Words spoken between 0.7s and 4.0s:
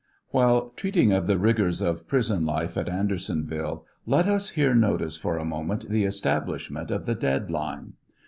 treating of the rigors of prison life at Andersonville,